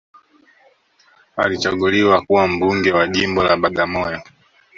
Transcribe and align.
alichaguliwa 1.37 2.21
kuwa 2.21 2.47
mbunge 2.47 2.91
wa 2.91 3.07
jimbo 3.07 3.43
la 3.43 3.57
bagamoyo 3.57 4.21